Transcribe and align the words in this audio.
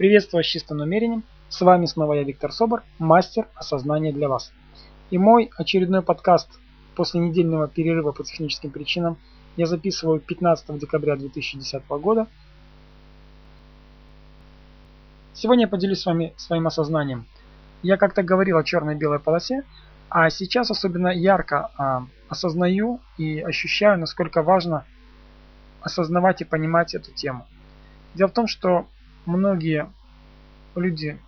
Приветствую 0.00 0.42
с 0.44 0.46
чистым 0.46 0.78
намерением. 0.78 1.24
С 1.50 1.60
вами 1.60 1.84
снова 1.84 2.14
я, 2.14 2.22
Виктор 2.22 2.52
Собор, 2.52 2.82
мастер 2.98 3.46
осознания 3.54 4.14
для 4.14 4.30
вас. 4.30 4.50
И 5.10 5.18
мой 5.18 5.50
очередной 5.58 6.00
подкаст 6.00 6.48
после 6.96 7.20
недельного 7.20 7.68
перерыва 7.68 8.12
по 8.12 8.24
техническим 8.24 8.70
причинам 8.70 9.18
я 9.58 9.66
записываю 9.66 10.18
15 10.18 10.78
декабря 10.78 11.16
2010 11.16 11.86
года. 11.86 12.28
Сегодня 15.34 15.64
я 15.64 15.68
поделюсь 15.68 16.00
с 16.00 16.06
вами 16.06 16.32
своим 16.38 16.66
осознанием. 16.66 17.26
Я 17.82 17.98
как-то 17.98 18.22
говорил 18.22 18.56
о 18.56 18.64
черно-белой 18.64 19.18
полосе, 19.18 19.64
а 20.08 20.30
сейчас 20.30 20.70
особенно 20.70 21.08
ярко 21.08 21.72
а, 21.76 22.06
осознаю 22.30 23.00
и 23.18 23.40
ощущаю, 23.40 23.98
насколько 23.98 24.42
важно 24.42 24.86
осознавать 25.82 26.40
и 26.40 26.46
понимать 26.46 26.94
эту 26.94 27.12
тему. 27.12 27.46
Дело 28.14 28.28
в 28.28 28.32
том, 28.32 28.46
что 28.46 28.86
многие 29.26 29.92
люди 30.74 31.18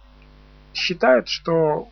считают, 0.75 1.29
что 1.29 1.89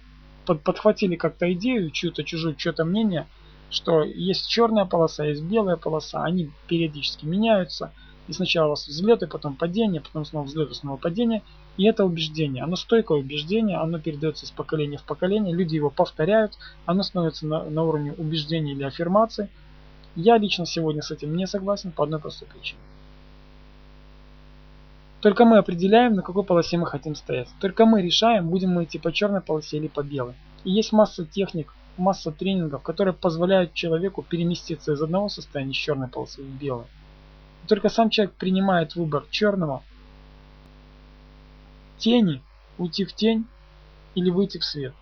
под, 0.47 0.63
подхватили 0.63 1.17
как-то 1.17 1.53
идею, 1.53 1.91
чью-то 1.91 2.25
чужую, 2.25 2.55
чье-то 2.55 2.85
мнение, 2.85 3.27
что 3.71 4.03
есть 4.03 4.49
черная 4.49 4.85
полоса, 4.85 5.25
есть 5.25 5.43
белая 5.43 5.77
полоса, 5.77 6.25
они 6.25 6.51
периодически 6.67 7.25
меняются, 7.25 7.93
и 8.29 8.33
сначала 8.33 8.67
у 8.67 8.71
вас 8.71 8.87
взлеты, 8.87 9.27
потом 9.27 9.57
падение, 9.57 10.01
потом 10.01 10.25
снова 10.25 10.45
взлеты, 10.45 10.75
снова 10.75 10.97
падение. 10.97 11.43
И 11.77 11.85
это 11.85 12.05
убеждение, 12.05 12.63
оно 12.63 12.77
стойкое 12.77 13.19
убеждение, 13.19 13.79
оно 13.79 13.99
передается 13.99 14.45
из 14.45 14.51
поколения 14.51 14.99
в 14.99 15.05
поколение, 15.05 15.55
люди 15.55 15.77
его 15.77 15.91
повторяют, 15.91 16.53
оно 16.85 17.03
становится 17.03 17.47
на, 17.47 17.65
на 17.65 17.83
уровне 17.83 18.13
убеждений 18.13 18.73
или 18.73 18.85
аффирмации. 18.85 19.49
Я 20.15 20.37
лично 20.37 20.67
сегодня 20.67 21.03
с 21.03 21.11
этим 21.11 21.35
не 21.37 21.47
согласен 21.47 21.91
по 21.91 22.05
одной 22.05 22.21
простой 22.21 22.47
причине. 22.49 22.81
Только 25.21 25.45
мы 25.45 25.59
определяем, 25.59 26.15
на 26.15 26.23
какой 26.23 26.45
полосе 26.45 26.79
мы 26.79 26.87
хотим 26.87 27.15
стоять. 27.15 27.49
Только 27.61 27.85
мы 27.85 28.01
решаем, 28.01 28.49
будем 28.49 28.71
мы 28.71 28.85
идти 28.85 28.99
по 28.99 29.13
черной 29.13 29.43
полосе 29.43 29.77
или 29.77 29.89
по 29.89 30.03
белой. 30.03 30.35
И 30.65 30.71
есть 30.71 30.93
масса 30.93 31.27
техник, 31.27 31.75
масса 31.99 32.33
тренингов, 32.33 32.83
которые 32.83 33.13
позволяют 33.13 33.75
человеку 33.75 34.23
переместиться 34.23 34.93
из 34.93 35.03
одного 35.03 35.29
состояния 35.29 35.75
с 35.75 35.77
черной 35.77 36.09
полосы 36.09 36.43
в 36.43 36.47
белое. 36.47 36.87
И 37.65 37.67
только 37.67 37.91
сам 37.91 38.09
человек 38.09 38.35
принимает 38.35 38.97
выбор 38.97 39.27
черного, 39.31 39.83
тени, 41.99 42.43
уйти 42.79 43.05
в 43.05 43.13
тень 43.13 43.47
или 44.15 44.31
выйти 44.31 44.57
в 44.57 44.65
свет. 44.65 44.95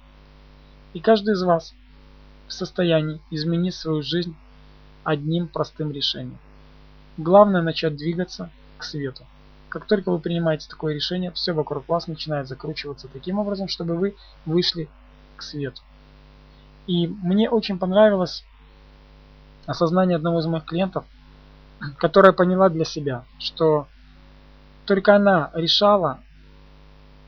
И 0.95 1.01
каждый 1.01 1.35
из 1.35 1.43
вас 1.43 1.75
в 2.49 2.53
состоянии 2.53 3.21
изменить 3.31 3.75
свою 3.75 4.03
жизнь 4.03 4.35
одним 5.05 5.47
простым 5.47 5.93
решением. 5.93 6.39
Главное 7.17 7.63
начать 7.63 7.97
двигаться 7.97 8.51
к 8.79 8.85
свету. 8.85 9.25
Как 9.69 9.87
только 9.87 10.11
вы 10.11 10.19
принимаете 10.19 10.69
такое 10.69 10.95
решение, 10.95 11.31
все 11.33 11.53
вокруг 11.53 11.89
вас 11.89 12.07
начинает 12.07 12.49
закручиваться 12.49 13.09
таким 13.09 13.39
образом, 13.39 13.69
чтобы 13.69 13.97
вы 13.97 14.17
вышли 14.47 14.89
к 15.37 15.43
свету. 15.43 15.83
И 16.87 17.07
мне 17.07 17.51
очень 17.51 17.79
понравилось 17.79 18.45
осознание 19.67 20.17
одного 20.17 20.41
из 20.41 20.47
моих 20.47 20.65
клиентов, 20.65 21.05
которая 21.99 22.33
поняла 22.33 22.71
для 22.71 22.87
себя, 22.87 23.25
что 23.39 23.87
только 24.87 25.15
она 25.15 25.51
решала, 25.53 26.21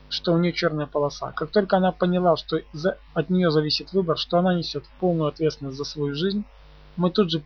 что 0.09 0.33
у 0.33 0.37
нее 0.39 0.51
черная 0.51 0.87
полоса. 0.87 1.31
Как 1.33 1.51
только 1.51 1.77
она 1.77 1.91
поняла, 1.91 2.35
что 2.35 2.59
от 3.13 3.29
нее 3.29 3.51
зависит 3.51 3.93
выбор, 3.93 4.17
что 4.17 4.39
она 4.39 4.55
несет 4.55 4.83
полную 4.99 5.27
ответственность 5.27 5.77
за 5.77 5.85
свою 5.85 6.15
жизнь, 6.15 6.43
мы 6.97 7.11
тут 7.11 7.29
же 7.29 7.43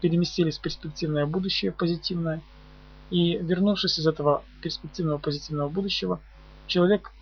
переместились 0.00 0.58
в 0.58 0.60
перспективное 0.60 1.24
будущее, 1.24 1.70
позитивное, 1.70 2.42
и 3.12 3.36
вернувшись 3.36 3.98
из 3.98 4.06
этого 4.06 4.42
перспективного 4.62 5.18
позитивного 5.18 5.68
будущего, 5.68 6.18
человек 6.66 7.12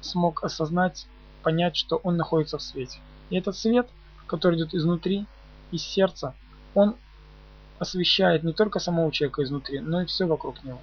смог 0.00 0.44
осознать, 0.44 1.08
понять, 1.42 1.74
что 1.74 1.96
он 1.96 2.16
находится 2.16 2.56
в 2.56 2.62
свете. 2.62 3.00
И 3.30 3.36
этот 3.36 3.56
свет, 3.56 3.88
который 4.28 4.56
идет 4.56 4.74
изнутри, 4.74 5.26
из 5.72 5.82
сердца, 5.82 6.36
он 6.72 6.94
освещает 7.80 8.44
не 8.44 8.52
только 8.52 8.78
самого 8.78 9.10
человека 9.10 9.42
изнутри, 9.42 9.80
но 9.80 10.02
и 10.02 10.06
все 10.06 10.24
вокруг 10.26 10.62
него. 10.62 10.78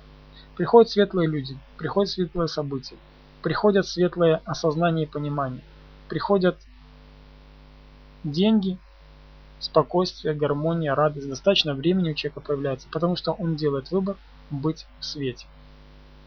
Приходят 0.57 0.91
светлые 0.91 1.29
люди, 1.29 1.57
приходят 1.77 2.11
светлые 2.11 2.49
события, 2.49 2.97
приходят 3.41 3.87
светлые 3.87 4.41
осознания 4.43 5.03
и 5.03 5.07
понимания, 5.07 5.63
приходят 6.09 6.57
деньги, 8.25 8.77
спокойствие, 9.59 10.33
гармония, 10.33 10.93
радость, 10.93 11.29
достаточно 11.29 11.73
времени 11.73 12.11
у 12.11 12.15
человека 12.15 12.41
появляется, 12.41 12.89
потому 12.91 13.15
что 13.15 13.31
он 13.31 13.55
делает 13.55 13.91
выбор 13.91 14.17
быть 14.51 14.85
в 14.99 15.05
свете. 15.05 15.47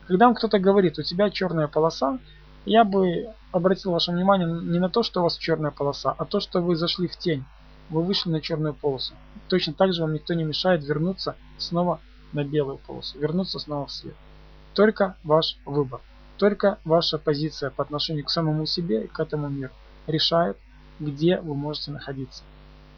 Когда 0.06 0.26
вам 0.26 0.34
кто-то 0.34 0.58
говорит, 0.58 0.98
у 0.98 1.02
тебя 1.02 1.30
черная 1.30 1.68
полоса, 1.68 2.18
я 2.66 2.84
бы 2.84 3.28
обратил 3.52 3.92
ваше 3.92 4.10
внимание 4.10 4.48
не 4.48 4.78
на 4.78 4.88
то, 4.88 5.02
что 5.02 5.20
у 5.20 5.24
вас 5.24 5.36
черная 5.36 5.70
полоса, 5.70 6.14
а 6.16 6.24
то, 6.24 6.40
что 6.40 6.60
вы 6.60 6.76
зашли 6.76 7.08
в 7.08 7.16
тень. 7.16 7.44
Вы 7.90 8.02
вышли 8.02 8.30
на 8.30 8.40
черную 8.40 8.74
полосу. 8.74 9.14
Точно 9.48 9.74
так 9.74 9.92
же 9.92 10.02
вам 10.02 10.14
никто 10.14 10.32
не 10.34 10.44
мешает 10.44 10.82
вернуться 10.84 11.36
снова 11.58 12.00
на 12.32 12.44
белую 12.44 12.78
полосу, 12.78 13.18
вернуться 13.18 13.58
снова 13.58 13.86
в 13.86 13.92
свет. 13.92 14.14
Только 14.72 15.16
ваш 15.22 15.58
выбор, 15.66 16.00
только 16.38 16.78
ваша 16.84 17.18
позиция 17.18 17.70
по 17.70 17.82
отношению 17.82 18.24
к 18.24 18.30
самому 18.30 18.66
себе 18.66 19.04
и 19.04 19.06
к 19.06 19.20
этому 19.20 19.48
миру 19.48 19.72
решает, 20.06 20.56
где 20.98 21.40
вы 21.40 21.54
можете 21.54 21.90
находиться. 21.90 22.42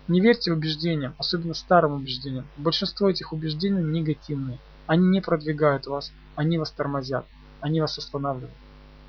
Не 0.09 0.21
верьте 0.21 0.53
убеждениям, 0.53 1.15
особенно 1.19 1.55
старым 1.55 1.95
убеждениям. 1.95 2.47
Большинство 2.57 3.11
этих 3.11 3.33
убеждений 3.33 3.83
негативные. 3.83 4.59
Они 4.87 5.09
не 5.09 5.21
продвигают 5.21 5.87
вас, 5.87 6.13
они 6.35 6.59
вас 6.59 6.71
тормозят, 6.71 7.27
они 7.61 7.81
вас 7.81 7.99
останавливают. 7.99 8.55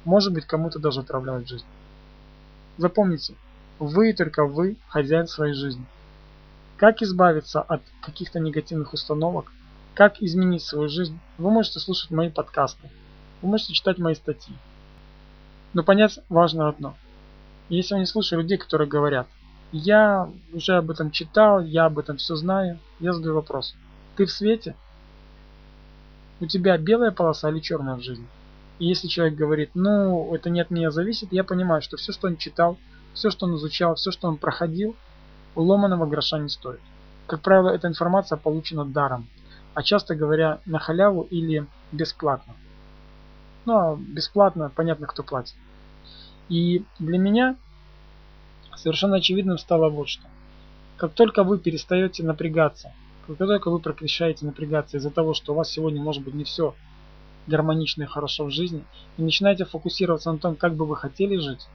Может 0.05 0.33
быть, 0.33 0.45
кому-то 0.45 0.79
даже 0.79 1.01
отравляют 1.01 1.47
жизнь. 1.47 1.65
Запомните, 2.77 3.35
вы 3.79 4.11
и 4.11 4.13
только 4.13 4.45
вы 4.45 4.77
хозяин 4.87 5.27
своей 5.27 5.53
жизни. 5.53 5.85
Как 6.77 7.01
избавиться 7.01 7.61
от 7.61 7.81
каких-то 8.01 8.39
негативных 8.39 8.93
установок, 8.93 9.51
как 9.93 10.21
изменить 10.21 10.63
свою 10.63 10.89
жизнь, 10.89 11.19
вы 11.37 11.49
можете 11.51 11.79
слушать 11.79 12.11
мои 12.11 12.29
подкасты, 12.29 12.89
вы 13.41 13.49
можете 13.49 13.73
читать 13.73 13.97
мои 13.97 14.15
статьи. 14.15 14.55
Но 15.73 15.83
понять 15.83 16.19
важно 16.29 16.69
одно. 16.69 16.95
Если 17.69 17.95
я 17.95 17.99
не 17.99 18.05
слушаю 18.05 18.41
людей, 18.41 18.57
которые 18.57 18.87
говорят, 18.87 19.27
я 19.71 20.29
уже 20.53 20.75
об 20.75 20.89
этом 20.89 21.11
читал, 21.11 21.61
я 21.61 21.85
об 21.85 21.99
этом 21.99 22.17
все 22.17 22.35
знаю, 22.35 22.79
я 22.99 23.13
задаю 23.13 23.35
вопрос. 23.35 23.75
Ты 24.15 24.25
в 24.25 24.31
свете? 24.31 24.75
У 26.39 26.45
тебя 26.45 26.77
белая 26.77 27.11
полоса 27.11 27.49
или 27.49 27.59
черная 27.59 27.95
в 27.95 28.01
жизни. 28.01 28.27
И 28.79 28.85
если 28.85 29.07
человек 29.07 29.35
говорит, 29.35 29.71
ну, 29.73 30.33
это 30.35 30.49
не 30.49 30.61
от 30.61 30.69
меня 30.69 30.91
зависит, 30.91 31.31
я 31.31 31.43
понимаю, 31.43 31.81
что 31.81 31.97
все, 31.97 32.11
что 32.11 32.27
он 32.27 32.37
читал, 32.37 32.77
все, 33.13 33.31
что 33.31 33.45
он 33.47 33.55
изучал, 33.55 33.95
все, 33.95 34.11
что 34.11 34.27
он 34.27 34.37
проходил, 34.37 34.95
у 35.55 35.61
ломаного 35.63 36.05
гроша 36.05 36.37
не 36.37 36.49
стоит. 36.49 36.79
Как 37.25 37.41
правило, 37.41 37.69
эта 37.69 37.87
информация 37.87 38.37
получена 38.37 38.85
даром, 38.85 39.27
а 39.73 39.81
часто 39.81 40.15
говоря, 40.15 40.59
на 40.65 40.79
халяву 40.79 41.23
или 41.23 41.65
бесплатно. 41.91 42.53
Ну, 43.65 43.73
а 43.73 43.97
бесплатно, 43.97 44.71
понятно, 44.73 45.07
кто 45.07 45.23
платит. 45.23 45.55
И 46.47 46.85
для 46.99 47.17
меня 47.17 47.57
совершенно 48.75 49.17
очевидным 49.17 49.57
стало 49.57 49.89
вот 49.89 50.07
что. 50.07 50.23
Как 50.97 51.13
только 51.13 51.43
вы 51.43 51.57
перестаете 51.57 52.23
напрягаться 52.23 52.93
как 53.27 53.47
только 53.47 53.69
вы 53.69 53.79
прекращаете 53.79 54.45
напрягаться 54.45 54.97
из-за 54.97 55.09
того, 55.09 55.33
что 55.33 55.53
у 55.53 55.55
вас 55.55 55.69
сегодня 55.69 56.01
может 56.01 56.23
быть 56.23 56.33
не 56.33 56.43
все 56.43 56.75
гармонично 57.47 58.03
и 58.03 58.07
хорошо 58.07 58.45
в 58.45 58.51
жизни, 58.51 58.83
и 59.17 59.21
начинаете 59.21 59.65
фокусироваться 59.65 60.31
на 60.31 60.37
том, 60.37 60.55
как 60.55 60.75
бы 60.75 60.85
вы 60.85 60.95
хотели 60.95 61.37
жить, 61.37 61.67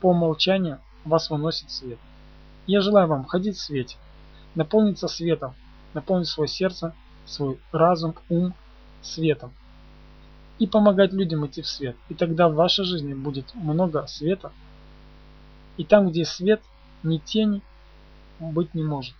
по 0.00 0.08
умолчанию 0.08 0.80
вас 1.04 1.30
выносит 1.30 1.70
свет. 1.70 1.98
Я 2.66 2.80
желаю 2.80 3.06
вам 3.08 3.24
ходить 3.24 3.56
в 3.56 3.60
свете, 3.60 3.96
наполниться 4.54 5.08
светом, 5.08 5.54
наполнить 5.94 6.28
свое 6.28 6.48
сердце, 6.48 6.94
свой 7.26 7.58
разум, 7.72 8.14
ум 8.28 8.54
светом 9.02 9.52
и 10.60 10.66
помогать 10.66 11.12
людям 11.12 11.46
идти 11.46 11.62
в 11.62 11.66
свет. 11.66 11.96
И 12.08 12.14
тогда 12.14 12.48
в 12.48 12.54
вашей 12.54 12.84
жизни 12.84 13.14
будет 13.14 13.54
много 13.54 14.06
света. 14.06 14.52
И 15.78 15.84
там, 15.84 16.10
где 16.10 16.26
свет, 16.26 16.60
ни 17.02 17.16
тени 17.16 17.62
быть 18.38 18.74
не 18.74 18.84
может. 18.84 19.14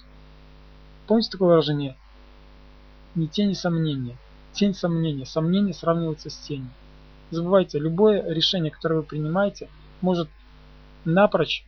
Помните 1.10 1.32
такое 1.32 1.48
выражение? 1.48 1.96
Ни 3.16 3.26
тени 3.26 3.54
сомнения. 3.54 4.16
Тень 4.52 4.74
сомнения. 4.74 5.26
Сомнение 5.26 5.74
сравнивается 5.74 6.30
с 6.30 6.36
тенью. 6.36 6.70
забывайте, 7.32 7.80
любое 7.80 8.32
решение, 8.32 8.70
которое 8.70 9.00
вы 9.00 9.02
принимаете, 9.02 9.68
может 10.02 10.28
напрочь 11.04 11.64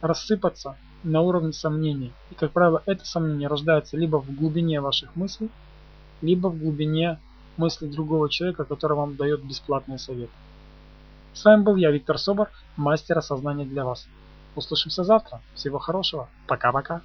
рассыпаться 0.00 0.78
на 1.02 1.20
уровне 1.20 1.52
сомнений. 1.52 2.10
И, 2.30 2.34
как 2.34 2.52
правило, 2.52 2.82
это 2.86 3.04
сомнение 3.04 3.48
рождается 3.48 3.98
либо 3.98 4.16
в 4.16 4.34
глубине 4.34 4.80
ваших 4.80 5.14
мыслей, 5.14 5.50
либо 6.22 6.48
в 6.48 6.58
глубине 6.58 7.20
мыслей 7.58 7.90
другого 7.90 8.30
человека, 8.30 8.64
который 8.64 8.96
вам 8.96 9.14
дает 9.14 9.44
бесплатный 9.44 9.98
совет. 9.98 10.30
С 11.34 11.44
вами 11.44 11.64
был 11.64 11.76
я, 11.76 11.90
Виктор 11.90 12.16
Собор, 12.16 12.48
мастер 12.78 13.18
осознания 13.18 13.66
для 13.66 13.84
вас. 13.84 14.08
Услышимся 14.56 15.04
завтра. 15.04 15.42
Всего 15.54 15.78
хорошего. 15.78 16.30
Пока-пока. 16.46 17.02